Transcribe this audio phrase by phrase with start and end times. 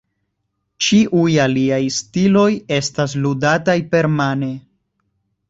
[0.85, 2.47] Ĉiuj aliaj stiloj
[2.79, 4.53] estas ludataj permane.